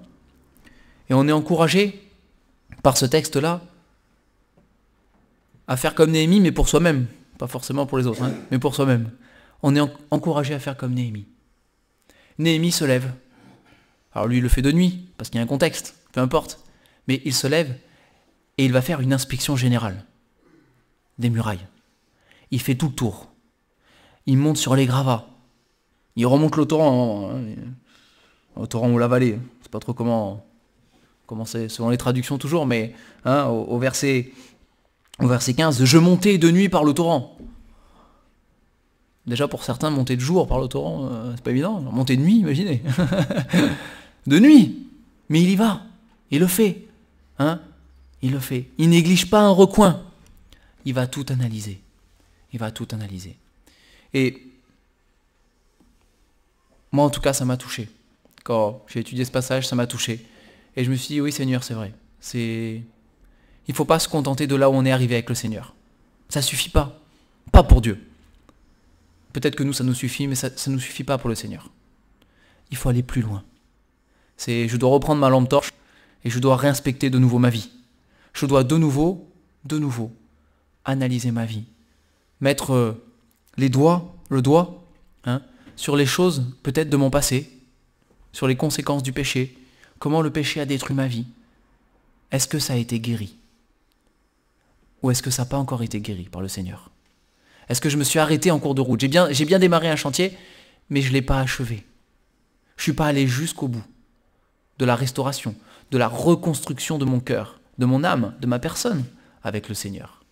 [1.10, 2.10] et on est encouragé
[2.82, 3.62] par ce texte-là
[5.66, 7.06] à faire comme Néhémie, mais pour soi-même.
[7.38, 9.10] Pas forcément pour les autres, hein, mais pour soi-même.
[9.62, 11.26] On est encouragé à faire comme Néhémie.
[12.38, 13.12] Néhémie se lève.
[14.12, 16.64] Alors lui, il le fait de nuit, parce qu'il y a un contexte, peu importe.
[17.06, 17.76] Mais il se lève
[18.58, 20.04] et il va faire une inspection générale
[21.18, 21.66] des murailles.
[22.50, 23.28] Il fait tout le tour.
[24.26, 25.26] Il monte sur les gravats.
[26.16, 27.54] Il remonte le torrent, hein,
[28.56, 29.38] au torrent ou la vallée.
[29.60, 30.44] Je sais pas trop comment
[31.28, 32.94] comment c'est selon les traductions toujours, mais
[33.26, 34.32] hein, au, verset,
[35.20, 37.36] au verset 15, je montais de nuit par le torrent.
[39.28, 41.80] Déjà pour certains, monter de jour par le torrent, euh, c'est pas évident.
[41.80, 42.82] monter de nuit, imaginez.
[44.26, 44.86] de nuit.
[45.28, 45.82] Mais il y va.
[46.30, 46.86] Il le fait.
[47.38, 47.60] Hein?
[48.22, 48.68] Il le fait.
[48.78, 50.02] Il néglige pas un recoin.
[50.86, 51.78] Il va tout analyser.
[52.54, 53.36] Il va tout analyser.
[54.14, 54.42] Et
[56.90, 57.90] moi, en tout cas, ça m'a touché.
[58.44, 60.24] Quand j'ai étudié ce passage, ça m'a touché.
[60.74, 61.92] Et je me suis dit, oui, Seigneur, c'est vrai.
[62.18, 62.80] C'est...
[63.66, 65.74] Il ne faut pas se contenter de là où on est arrivé avec le Seigneur.
[66.30, 66.98] Ça suffit pas.
[67.52, 68.02] Pas pour Dieu.
[69.32, 71.70] Peut-être que nous, ça nous suffit, mais ça ne nous suffit pas pour le Seigneur.
[72.70, 73.44] Il faut aller plus loin.
[74.36, 75.72] C'est, je dois reprendre ma lampe torche
[76.24, 77.70] et je dois réinspecter de nouveau ma vie.
[78.32, 79.30] Je dois de nouveau,
[79.64, 80.12] de nouveau,
[80.84, 81.64] analyser ma vie.
[82.40, 83.04] Mettre euh,
[83.56, 84.84] les doigts, le doigt,
[85.24, 85.42] hein,
[85.76, 87.50] sur les choses peut-être de mon passé,
[88.32, 89.58] sur les conséquences du péché,
[89.98, 91.26] comment le péché a détruit ma vie.
[92.30, 93.36] Est-ce que ça a été guéri?
[95.02, 96.90] Ou est-ce que ça n'a pas encore été guéri par le Seigneur?
[97.68, 99.00] Est-ce que je me suis arrêté en cours de route?
[99.00, 100.36] J'ai bien, démarré un chantier,
[100.90, 101.86] mais je ne l'ai pas achevé.
[102.76, 103.84] Je ne suis pas allé jusqu'au bout
[104.78, 105.54] de la restauration,
[105.90, 109.04] de la reconstruction de mon cœur, de mon âme, de ma personne
[109.42, 110.24] avec le Seigneur.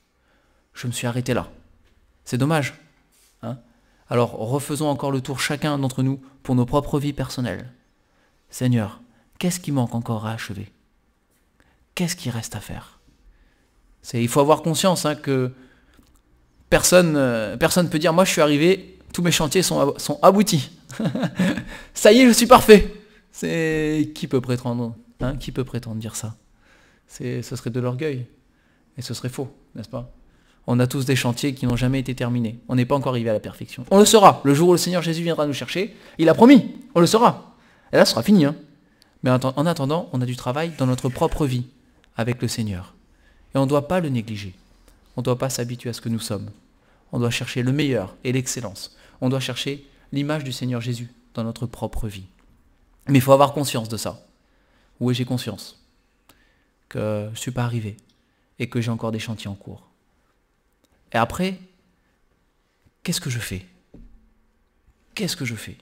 [0.73, 1.51] Je me suis arrêté là.
[2.25, 2.75] C'est dommage.
[3.43, 3.59] Hein?
[4.09, 7.73] Alors refaisons encore le tour chacun d'entre nous pour nos propres vies personnelles.
[8.51, 9.01] Seigneur,
[9.39, 10.73] qu'est-ce qui manque encore à achever?
[11.95, 13.01] Qu'est-ce qui reste à faire?
[14.15, 15.53] Il faut avoir conscience hein, que
[16.71, 20.71] personne ne euh, personne peut dire moi je suis arrivé, tous mes chantiers sont, aboutis.
[21.95, 22.95] Ça y est, je suis parfait.
[23.33, 25.35] C'est qui peut prétendre hein,
[25.97, 26.37] dire ça?
[27.07, 28.27] C'est ce serait de l'orgueil
[28.97, 30.11] et ce serait faux, n'est-ce pas?
[30.67, 32.59] On a tous des chantiers qui n'ont jamais été terminés.
[32.69, 33.85] On n'est pas encore arrivé à la perfection.
[33.91, 34.41] On le sera.
[34.45, 36.75] Le jour où le Seigneur Jésus viendra nous chercher, il a promis.
[36.95, 37.55] On le saura.
[37.93, 38.45] Et là, ce sera fini.
[38.45, 38.57] Hein.
[39.23, 41.67] Mais en attendant, on a du travail dans notre propre vie
[42.17, 42.95] avec le Seigneur.
[43.55, 44.55] Et on ne doit pas le négliger.
[45.17, 46.51] On ne doit pas s'habituer à ce que nous sommes.
[47.13, 48.97] On doit chercher le meilleur et l'excellence.
[49.21, 52.27] On doit chercher l'image du Seigneur Jésus dans notre propre vie.
[53.09, 54.27] Mais il faut avoir conscience de ça.
[55.01, 55.83] Oui, j'ai conscience
[56.89, 57.97] que je ne suis pas arrivé
[58.59, 59.89] et que j'ai encore des chantiers en cours.
[61.13, 61.59] Et après,
[63.03, 63.67] qu'est-ce que je fais?
[65.15, 65.79] Qu'est-ce que je fais?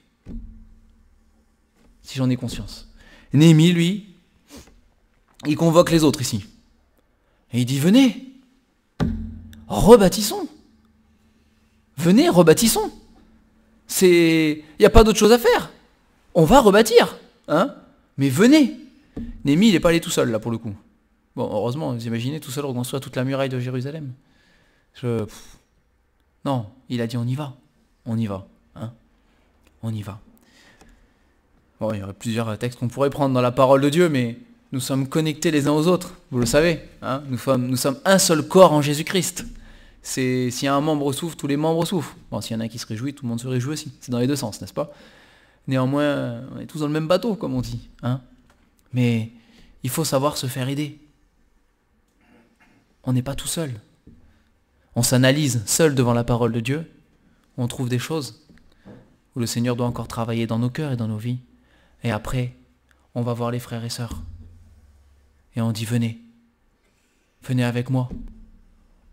[2.03, 2.89] Si j'en ai conscience.
[3.33, 4.15] Néhémie, lui,
[5.45, 6.45] il convoque les autres ici.
[7.51, 8.34] Et il dit, venez,
[9.67, 10.47] rebâtissons.
[11.97, 12.91] Venez, rebâtissons.
[13.87, 15.71] C'est, il n'y a pas d'autre chose à faire
[16.35, 17.17] on va rebâtir.
[17.47, 17.73] Hein
[18.17, 18.77] Mais venez.
[19.45, 20.75] Némi, il n'est pas allé tout seul, là, pour le coup.
[21.35, 24.13] Bon, heureusement, vous imaginez tout seul reconstruire toute la muraille de Jérusalem.
[26.45, 27.55] Non, il a dit on y va.
[28.05, 28.45] On y va.
[28.75, 28.93] Hein
[29.81, 30.19] on y va.
[31.79, 34.37] Bon, il y aurait plusieurs textes qu'on pourrait prendre dans la parole de Dieu, mais
[34.71, 36.81] nous sommes connectés les uns aux autres, vous le savez.
[37.01, 39.45] Hein nous, sommes, un seul corps en Jésus-Christ.
[40.17, 42.15] A un membre souffre, tous les membres souffrent.
[42.29, 43.91] Bon, s'il y en a qui se réjouit, tout le monde se réjouit aussi.
[44.01, 44.91] C'est dans les deux sens, n'est-ce pas?
[45.67, 47.89] Néanmoins, on est tous dans le même bateau, comme on dit.
[48.03, 48.21] Hein
[48.93, 49.31] Mais
[49.83, 50.99] il faut savoir se faire aider.
[53.03, 53.71] On n'est pas tout seul.
[54.95, 56.91] On s'analyse seul devant la parole de Dieu.
[57.57, 58.45] On trouve des choses
[59.35, 61.39] où le Seigneur doit encore travailler dans nos cœurs et dans nos vies.
[62.03, 62.55] Et après,
[63.13, 64.21] on va voir les frères et sœurs.
[65.55, 66.21] Et on dit, venez,
[67.43, 68.09] venez avec moi.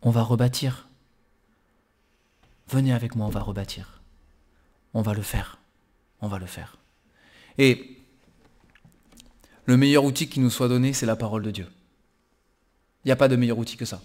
[0.03, 0.89] On va rebâtir.
[2.69, 4.03] Venez avec moi, on va rebâtir.
[4.95, 5.63] On va le faire
[6.23, 6.79] on va le faire.
[7.59, 7.99] Et
[9.67, 11.67] le meilleur outil qui nous soit donné, c'est la parole de Dieu.
[13.05, 14.01] Il n'y a pas de meilleur outil que ça.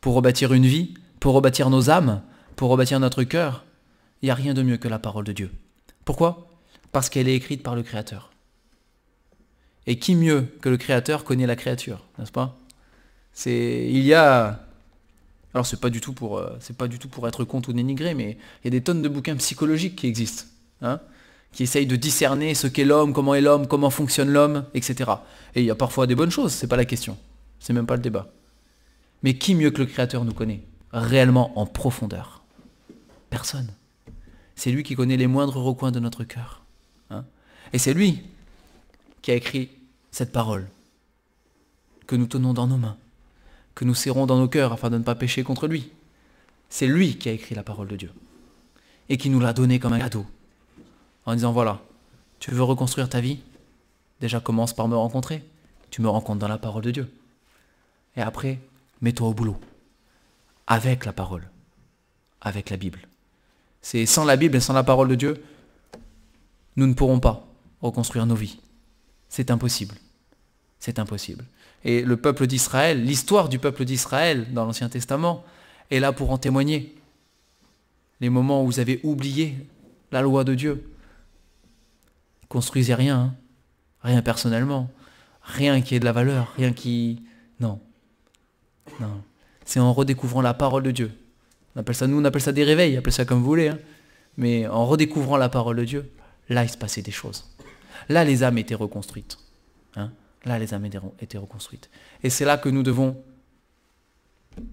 [0.00, 2.22] Pour rebâtir une vie, pour rebâtir nos âmes,
[2.56, 3.64] pour rebâtir notre cœur,
[4.22, 5.52] il n'y a rien de mieux que la parole de Dieu.
[6.04, 6.48] Pourquoi?
[6.90, 8.30] Parce qu'elle est écrite par le Créateur.
[9.88, 12.56] Et qui mieux que le Créateur connaît la créature, n'est-ce pas?
[13.32, 14.60] C'est il y a
[15.54, 18.14] alors c'est pas du tout pour euh, pas du tout pour être contre ou dénigrer,
[18.14, 20.44] mais il y a des tonnes de bouquins psychologiques qui existent.
[20.82, 21.00] Hein
[21.52, 25.10] qui essaye de discerner ce qu'est l'homme, comment est l'homme, comment fonctionne l'homme, etc.
[25.54, 27.16] Et il y a parfois des bonnes choses, c'est pas la question.
[27.58, 28.28] C'est même pas le débat.
[29.22, 32.42] Mais qui mieux que le Créateur nous connaît réellement en profondeur?
[33.30, 33.70] Personne.
[34.54, 36.62] C'est lui qui connaît les moindres recoins de notre cœur.
[37.10, 37.24] Hein.
[37.72, 38.22] Et c'est lui
[39.22, 39.70] qui a écrit
[40.10, 40.66] cette parole
[42.06, 42.96] que nous tenons dans nos mains,
[43.74, 45.90] que nous serrons dans nos cœurs afin de ne pas pécher contre lui.
[46.70, 48.10] C'est lui qui a écrit la parole de Dieu
[49.08, 50.26] et qui nous l'a donnée comme un cadeau
[51.28, 51.80] en disant voilà,
[52.38, 53.40] tu veux reconstruire ta vie?
[54.20, 55.44] Déjà commence par me rencontrer.
[55.90, 57.12] Tu me rencontres dans la parole de Dieu.
[58.16, 58.58] Et après,
[59.02, 59.58] mets-toi au boulot.
[60.66, 61.48] Avec la parole.
[62.40, 63.00] Avec la Bible.
[63.82, 65.42] C'est sans la Bible et sans la parole de Dieu,
[66.76, 67.46] nous ne pourrons pas
[67.82, 68.58] reconstruire nos vies.
[69.28, 69.94] C'est impossible.
[70.78, 71.44] C'est impossible.
[71.84, 75.44] Et le peuple d'Israël, l'histoire du peuple d'Israël dans l'Ancien Testament,
[75.90, 76.94] est là pour en témoigner.
[78.20, 79.56] les moments où vous avez oublié
[80.10, 80.90] la loi de Dieu.
[82.48, 83.34] Construisez rien, hein.
[84.02, 84.90] rien personnellement,
[85.42, 87.22] rien qui ait de la valeur, rien qui...
[87.60, 87.78] Non.
[89.00, 89.22] Non.
[89.64, 91.12] C'est en redécouvrant la parole de Dieu.
[91.76, 93.68] On appelle ça, nous, on appelle ça des réveils, appelez ça comme vous voulez.
[93.68, 93.78] Hein.
[94.36, 96.10] Mais en redécouvrant la parole de Dieu,
[96.48, 97.44] là, il se passait des choses.
[98.08, 99.38] Là, les âmes étaient reconstruites.
[99.96, 100.12] Hein.
[100.44, 101.90] Là, les âmes étaient reconstruites.
[102.22, 103.22] Et c'est là que nous devons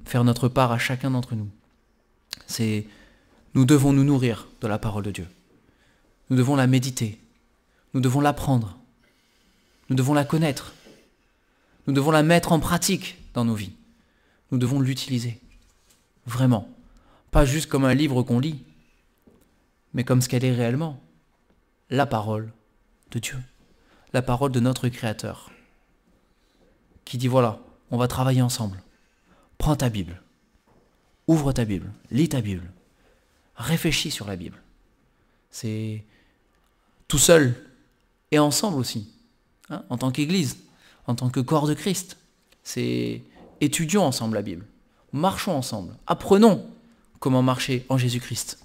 [0.06, 1.50] faire notre part à chacun d'entre nous.
[2.48, 2.88] C'est
[3.54, 5.28] nous devons nous nourrir de la parole de Dieu.
[6.30, 7.20] Nous devons la méditer.
[7.94, 8.78] Nous devons l'apprendre.
[9.90, 10.74] Nous devons la connaître.
[11.88, 13.74] Nous devons la mettre en pratique dans nos vies.
[14.52, 15.40] Nous devons l'utiliser.
[16.26, 16.68] Vraiment.
[17.32, 18.64] Pas juste comme un livre qu'on lit,
[19.94, 21.00] mais comme ce qu'elle est réellement.
[21.90, 22.52] La parole
[23.20, 23.38] Dieu.
[24.14, 25.52] La parole de notre Créateur.
[27.04, 27.60] Qui dit voilà,
[27.92, 28.82] on va travailler ensemble.
[29.58, 30.22] Prends ta Bible.
[31.28, 31.92] Ouvre ta Bible.
[32.12, 32.72] Lis ta Bible.
[33.56, 34.62] Réfléchis sur la Bible.
[35.50, 36.04] C'est
[37.08, 37.56] tout seul
[38.32, 39.12] et ensemble aussi.
[39.70, 40.58] Hein, en tant qu'Église,
[41.08, 42.18] en tant que corps de Christ.
[42.64, 43.24] C'est
[43.62, 44.66] étudions ensemble la Bible.
[45.14, 45.96] Marchons ensemble.
[46.08, 46.70] Apprenons
[47.20, 48.65] comment marcher en Jésus-Christ.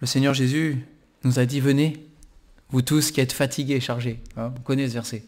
[0.00, 0.84] Le Seigneur Jésus
[1.24, 2.06] nous a dit, venez,
[2.70, 4.22] vous tous qui êtes fatigués et chargés.
[4.36, 5.24] Hein, vous connaissez ce verset.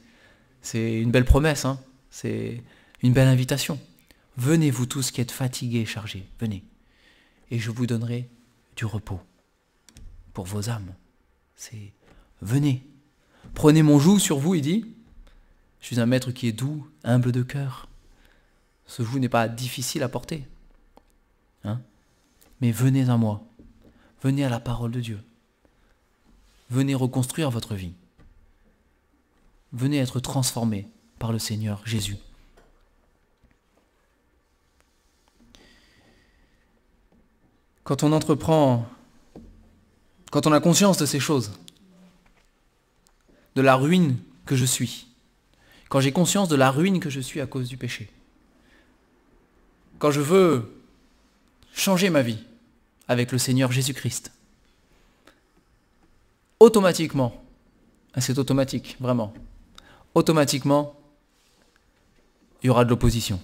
[0.63, 1.81] C'est une belle promesse, hein.
[2.11, 2.63] c'est
[3.03, 3.79] une belle invitation.
[4.37, 6.65] Venez vous tous qui êtes fatigués et chargés, venez.
[7.51, 8.29] Et je vous donnerai
[8.77, 9.21] du repos
[10.33, 10.95] pour vos âmes.
[11.57, 11.93] C'est
[12.41, 12.87] venez.
[13.55, 14.87] Prenez mon joug sur vous, il dit.
[15.81, 17.89] Je suis un maître qui est doux, humble de cœur.
[18.87, 20.47] Ce joug n'est pas difficile à porter.
[21.65, 21.81] Hein
[22.61, 23.45] Mais venez à moi.
[24.23, 25.21] Venez à la parole de Dieu.
[26.71, 27.93] Venez reconstruire votre vie.
[29.73, 32.17] Venez être transformé par le Seigneur Jésus.
[37.83, 38.87] Quand on entreprend,
[40.31, 41.53] quand on a conscience de ces choses,
[43.57, 45.09] de la ruine que je suis,
[45.89, 48.09] quand j'ai conscience de la ruine que je suis à cause du péché,
[49.99, 50.73] quand je veux
[51.75, 52.39] changer ma vie
[53.09, 54.33] avec le Seigneur Jésus-Christ,
[56.61, 57.43] automatiquement,
[58.19, 59.33] c'est automatique, vraiment,
[60.15, 60.95] automatiquement,
[62.63, 63.41] il y aura de l'opposition.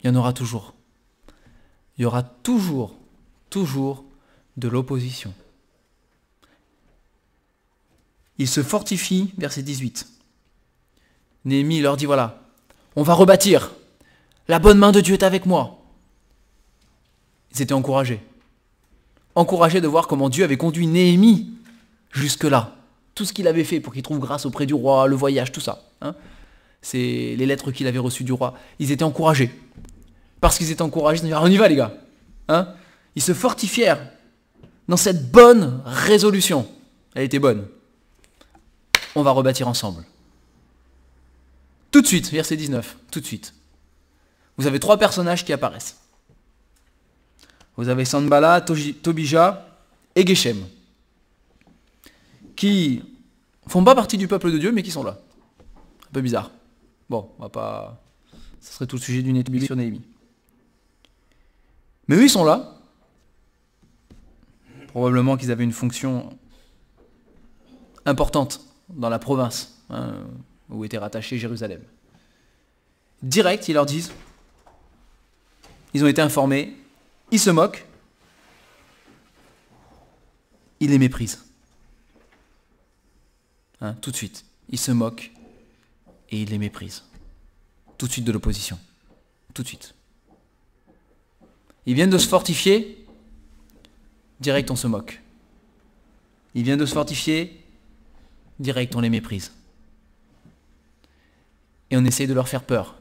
[0.00, 0.74] Il y en aura toujours.
[1.98, 2.94] Il y aura toujours,
[3.50, 4.04] toujours
[4.56, 5.34] de l'opposition.
[8.38, 10.06] Il se fortifie, verset 18.
[11.46, 12.42] Néhémie leur dit, voilà,
[12.94, 13.72] on va rebâtir.
[14.48, 15.82] La bonne main de Dieu est avec moi.
[17.56, 18.20] Ils étaient encouragés.
[19.34, 21.50] Encouragés de voir comment Dieu avait conduit Néhémie
[22.12, 22.74] jusque-là
[23.14, 25.60] tout ce qu'il avait fait pour qu'il trouve grâce auprès du roi, le voyage, tout
[25.60, 25.84] ça.
[26.02, 26.14] Hein.
[26.82, 28.54] C'est les lettres qu'il avait reçues du roi.
[28.78, 29.50] Ils étaient encouragés.
[30.40, 31.94] Parce qu'ils étaient encouragés, ils on y va les gars.
[32.48, 32.68] Hein
[33.14, 34.06] ils se fortifièrent
[34.86, 36.68] dans cette bonne résolution.
[37.14, 37.66] Elle était bonne.
[39.14, 40.04] On va rebâtir ensemble.
[41.90, 43.54] Tout de suite, verset 19, tout de suite.
[44.58, 45.96] Vous avez trois personnages qui apparaissent.
[47.76, 49.66] Vous avez Sanbala, Tobija
[50.14, 50.64] et Geshem
[52.56, 53.02] qui
[53.68, 55.18] font pas partie du peuple de Dieu, mais qui sont là.
[56.08, 56.50] Un peu bizarre.
[57.08, 58.02] Bon, on va pas.
[58.60, 60.02] Ce serait tout le sujet d'une étude sur Néhémie.
[62.08, 62.72] Mais eux, ils sont là.
[64.88, 66.30] Probablement qu'ils avaient une fonction
[68.06, 70.14] importante dans la province hein,
[70.70, 71.82] où était rattaché Jérusalem.
[73.22, 74.12] Direct, ils leur disent,
[75.92, 76.76] ils ont été informés,
[77.30, 77.86] ils se moquent,
[80.80, 81.44] ils les méprisent.
[83.80, 84.44] Hein, tout de suite.
[84.68, 85.32] Il se moque
[86.30, 87.04] et il les méprise.
[87.98, 88.78] Tout de suite de l'opposition.
[89.54, 89.94] Tout de suite.
[91.86, 93.06] Ils viennent de se fortifier,
[94.40, 95.22] direct on se moque.
[96.54, 97.62] Ils viennent de se fortifier,
[98.58, 99.52] direct on les méprise.
[101.90, 102.96] Et on essaye de leur faire peur.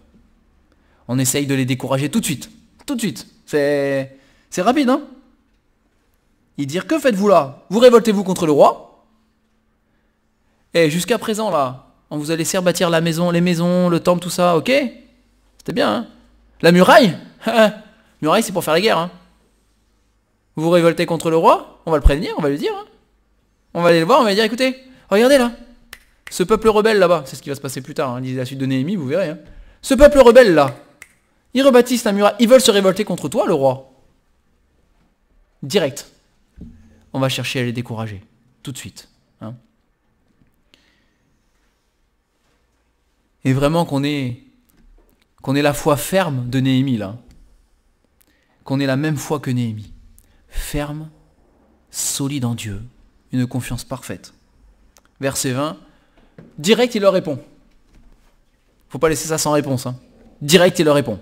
[1.08, 2.52] On essaye de les décourager tout de suite.
[2.86, 3.35] Tout de suite.
[3.46, 4.18] C'est,
[4.58, 5.02] rapide, hein.
[6.58, 7.64] Ils disent Que faites-vous là?
[7.70, 9.06] Vous révoltez-vous contre le roi?
[10.74, 14.22] Eh, jusqu'à présent, là, on vous a laissé rebâtir la maison, les maisons, le temple,
[14.22, 14.72] tout ça, ok?
[15.58, 16.08] C'était bien, hein.
[16.62, 17.18] La muraille?
[18.22, 19.12] Muraille, c'est pour faire la guerre, hein.
[20.56, 21.82] Vous vous révoltez contre le roi?
[21.86, 22.74] On va le prévenir, on va lui dire.
[22.76, 22.86] Hein.
[23.74, 24.78] On va aller le voir, on va lui dire, écoutez,
[25.10, 25.52] regardez là,
[26.30, 28.60] ce peuple rebelle là-bas, c'est ce qui va se passer plus tard, hein, la suite
[28.60, 29.30] de Néhémie, vous verrez.
[29.30, 29.38] Hein.
[29.82, 30.76] Ce peuple rebelle là,
[31.56, 33.92] ils rebâtissent la muraille, ils veulent se révolter contre toi, le roi.
[35.64, 36.12] Direct.
[37.14, 38.22] On va chercher à les décourager,
[38.62, 39.10] tout de suite.
[43.46, 44.42] Et vraiment qu'on ait,
[45.44, 47.16] qu'on ait la foi ferme de Néhémie là.
[48.64, 49.94] Qu'on ait la même foi que Néhémie.
[50.50, 51.10] Ferme,
[51.92, 52.82] solide en Dieu,
[53.32, 54.34] une confiance parfaite.
[55.22, 55.78] Verset 20,
[56.58, 57.40] direct il leur répond.
[58.90, 59.86] Faut pas laisser ça sans réponse.
[59.86, 59.96] Hein.
[60.42, 61.20] Direct il leur répond.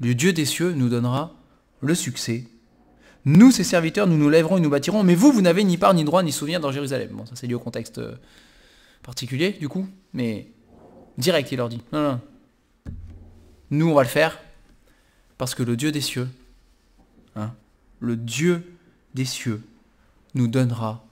[0.00, 1.34] Le Dieu des cieux nous donnera
[1.80, 2.44] le succès.
[3.24, 5.94] Nous, ses serviteurs, nous nous lèverons et nous bâtirons, mais vous, vous n'avez ni part,
[5.94, 7.10] ni droit, ni souvenir dans Jérusalem.
[7.12, 8.14] Bon, ça c'est lié au contexte euh,
[9.02, 10.48] particulier, du coup, mais
[11.18, 12.20] direct, il leur dit, non, non,
[13.70, 14.38] nous, on va le faire,
[15.38, 16.28] parce que le Dieu des cieux,
[17.34, 17.52] hein,
[17.98, 18.64] le Dieu
[19.14, 19.62] des cieux,
[20.34, 21.04] nous donnera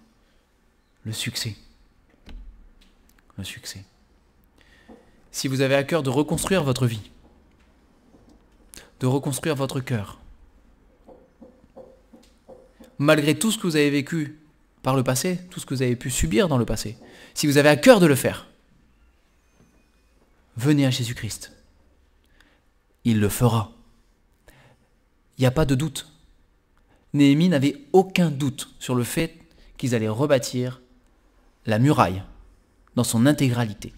[1.05, 1.57] le succès.
[3.37, 3.85] Le succès.
[5.33, 7.11] Si vous avez à cœur de reconstruire votre vie,
[9.05, 10.19] de reconstruire votre cœur.
[12.97, 14.39] Malgré tout ce que vous avez vécu
[14.81, 16.97] par le passé, tout ce que vous avez pu subir dans le passé,
[17.35, 18.49] si vous avez à cœur de le faire,
[20.57, 21.53] venez à Jésus-Christ.
[23.05, 23.73] Il le fera.
[25.37, 26.11] Il n'y a pas de doute.
[27.13, 29.37] Néhémie n'avait aucun doute sur le fait
[29.77, 30.81] qu'ils allaient rebâtir
[31.67, 32.23] la muraille
[32.95, 33.93] dans son intégralité,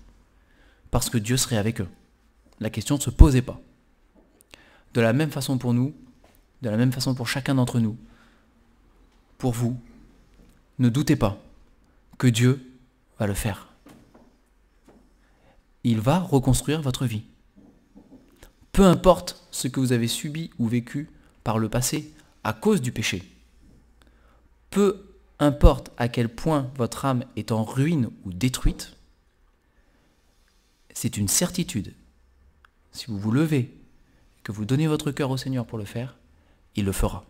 [0.91, 1.89] parce que Dieu serait avec eux.
[2.59, 3.61] La question ne se posait pas
[4.97, 5.95] de la même façon pour nous,
[6.63, 7.99] de la même façon pour chacun d'entre nous,
[9.37, 9.79] pour vous,
[10.79, 11.39] ne doutez pas
[12.17, 12.67] que Dieu
[13.19, 13.69] va le faire.
[15.85, 17.25] Il va reconstruire votre vie.
[18.73, 21.11] Peu importe ce que vous avez subi ou vécu
[21.45, 23.23] par le passé à cause du péché.
[24.71, 25.05] Peu
[25.39, 28.97] importe à quel point votre âme est en ruine ou détruite,
[30.95, 31.93] c'est une certitude.
[32.93, 33.76] Si vous vous levez
[34.47, 36.15] que vous donnez votre cœur au Seigneur pour le faire,
[36.77, 37.25] il le fera.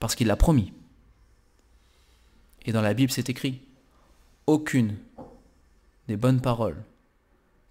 [0.00, 0.72] Parce qu'il l'a promis.
[2.64, 3.60] Et dans la Bible, c'est écrit,
[4.46, 4.96] aucune
[6.08, 6.82] des bonnes paroles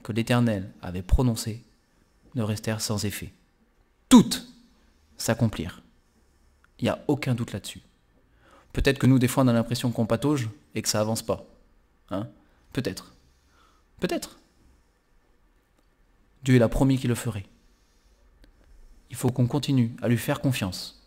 [0.04, 1.63] que l'Éternel avait prononcées
[2.36, 3.34] ne restèrent sans effet.
[4.08, 4.48] Toutes
[5.18, 5.82] s'accomplirent.
[6.78, 7.82] Il n'y a aucun doute là-dessus.
[8.72, 11.44] Peut-être que nous, des fois, on a l'impression qu'on patauge et que ça avance pas.
[12.12, 12.28] Hein
[12.72, 13.16] Peut-être.
[14.00, 14.38] Peut-être.
[16.44, 17.48] Dieu l'a promis qu'il le ferait
[19.13, 20.99] il faut qu'on continue à lui faire confiance,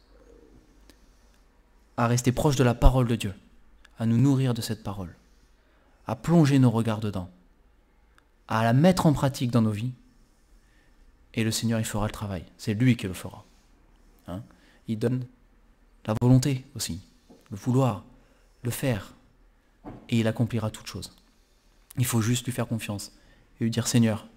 [1.97, 3.35] à rester proche de la parole de Dieu,
[3.99, 5.13] à nous nourrir de cette parole,
[6.07, 7.29] à plonger nos regards dedans,
[8.47, 9.91] à la mettre en pratique dans nos vies.
[11.35, 12.45] Et le Seigneur, il fera le travail.
[12.59, 13.45] C'est lui qui le fera.
[14.29, 14.41] Hein.
[14.87, 15.27] il donne
[16.07, 17.01] la volonté aussi,
[17.51, 18.05] le vouloir,
[18.63, 19.15] le faire.
[20.11, 21.11] Et il accomplira toutes choses.
[21.99, 23.11] Il faut juste lui faire confiance
[23.59, 24.29] et lui dire Seigneur,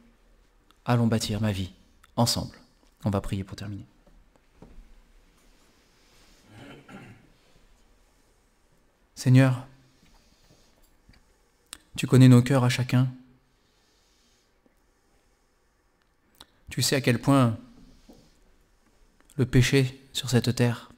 [0.85, 1.71] allons bâtir ma vie
[2.15, 2.57] ensemble.
[3.05, 3.85] On va prier pour terminer.
[9.15, 9.67] Seigneur,
[11.97, 13.11] tu connais nos cœurs à chacun.
[16.69, 17.57] Tu sais à quel point
[19.35, 20.91] le péché sur cette terre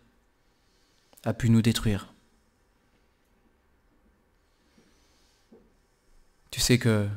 [1.24, 2.14] a pu nous détruire.
[6.52, 7.08] Tu sais que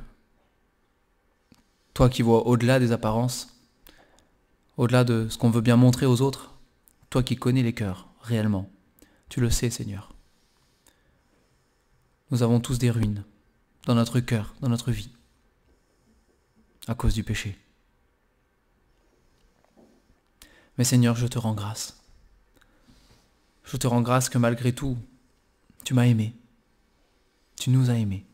[1.93, 3.54] toi qui vois au-delà des apparences,
[4.77, 6.55] au-delà de ce qu'on veut bien montrer aux autres,
[7.11, 8.71] toi qui connais les cœurs réellement,
[9.29, 10.15] tu le sais Seigneur.
[12.31, 13.25] Nous avons tous des ruines
[13.87, 15.11] dans notre cœur, dans notre vie,
[16.87, 17.59] à cause du péché.
[20.77, 22.03] Mais Seigneur, je te rends grâce.
[23.65, 24.99] Je te rends grâce que malgré tout,
[25.85, 26.35] tu m'as aimé.
[27.57, 28.27] Tu nous as aimés.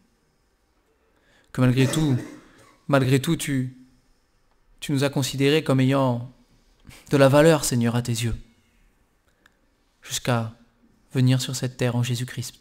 [1.53, 2.17] Que malgré tout,
[2.89, 3.77] malgré tout, tu,
[4.81, 6.33] tu nous as considérés comme ayant
[7.11, 8.37] de la valeur, Seigneur, à tes yeux,
[10.03, 10.55] jusqu'à
[11.13, 12.61] venir sur cette terre en Jésus-Christ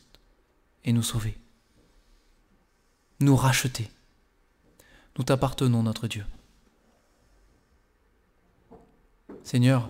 [0.83, 1.37] et nous sauver,
[3.19, 3.89] nous racheter.
[5.17, 6.25] Nous t'appartenons, notre Dieu.
[9.43, 9.89] Seigneur,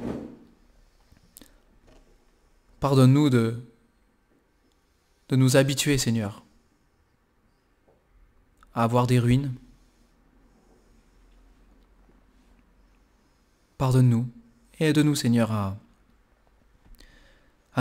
[2.79, 3.61] pardonne-nous de,
[5.29, 6.43] de nous habituer, Seigneur,
[8.73, 9.53] à avoir des ruines,
[13.79, 14.29] Pardonne-nous
[14.81, 15.77] et aide-nous, Seigneur, à,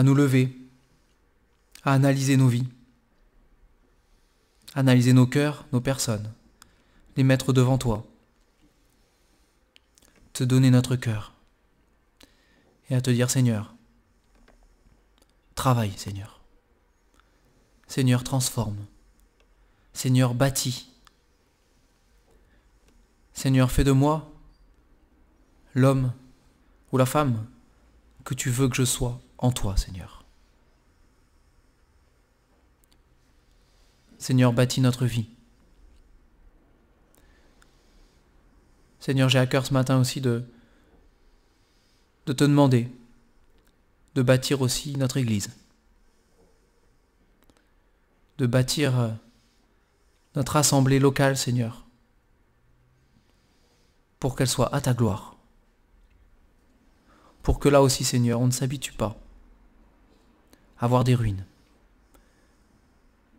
[0.05, 0.57] nous lever,
[1.83, 2.69] à analyser nos vies,
[4.77, 6.33] analyser nos cœurs, nos personnes,
[7.17, 8.07] les mettre devant toi,
[10.35, 11.35] te donner notre cœur
[12.91, 13.75] et à te dire, Seigneur,
[15.57, 16.41] travaille, Seigneur.
[17.89, 18.87] Seigneur, transforme.
[19.95, 20.93] Seigneur, bâtis.
[23.33, 24.38] Seigneur, fais de moi
[25.75, 26.13] l'homme
[26.93, 27.47] ou la femme
[28.25, 30.25] que tu veux que je sois en toi, Seigneur.
[34.19, 35.29] Seigneur, bâtis notre vie.
[39.01, 40.45] Seigneur, j'ai à cœur ce matin aussi de,
[42.27, 42.91] de te demander
[44.15, 45.51] de bâtir aussi notre Église,
[48.39, 49.11] de bâtir euh,
[50.35, 51.87] notre assemblée locale, Seigneur,
[54.19, 55.38] pour qu'elle soit à ta gloire.
[57.49, 59.17] Pour que là aussi, Seigneur, on ne s'habitue pas
[60.79, 61.47] à voir des ruines,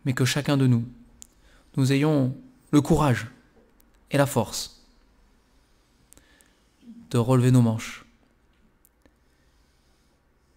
[0.04, 0.84] mais que chacun de nous,
[1.78, 2.36] nous ayons
[2.72, 3.28] le courage
[4.10, 4.84] et la force
[7.12, 8.04] de relever nos manches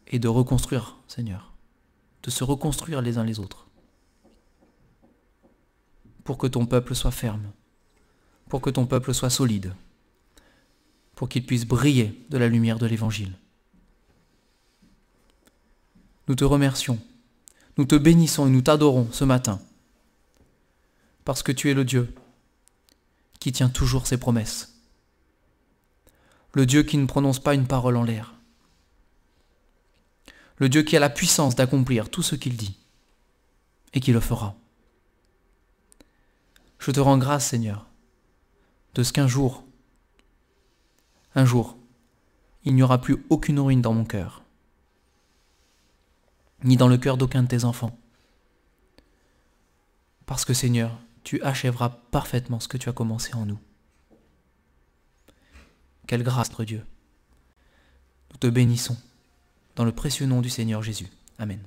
[0.07, 1.53] et de reconstruire, Seigneur,
[2.23, 3.67] de se reconstruire les uns les autres,
[6.25, 7.53] pour que ton peuple soit ferme,
[8.49, 9.75] pour que ton peuple soit solide,
[11.15, 13.37] pour qu'il puisse briller de la lumière de l'Évangile.
[16.33, 16.99] Nous te remercions,
[17.77, 19.61] nous te bénissons et nous t'adorons ce matin,
[21.27, 22.15] parce que tu es le Dieu
[23.39, 24.81] qui tient toujours ses promesses,
[26.55, 28.33] le Dieu qui ne prononce pas une parole en l'air,
[30.57, 32.79] le Dieu qui a la puissance d'accomplir tout ce qu'il dit,
[33.93, 34.57] et qui le fera.
[36.79, 37.85] Je te rends grâce, Seigneur,
[38.95, 39.65] de ce qu'un jour,
[41.35, 41.77] un jour,
[42.65, 44.42] il n'y aura plus aucune ruine dans mon cœur,
[46.65, 47.97] ni dans le cœur d'aucun de tes enfants.
[50.27, 53.59] Parce que Seigneur, tu achèveras parfaitement ce que tu as commencé en nous.
[56.07, 56.85] Quelle grâce, notre Dieu.
[58.31, 58.97] Nous te bénissons
[59.77, 61.09] dans le précieux nom du Seigneur Jésus.
[61.39, 61.61] Amen.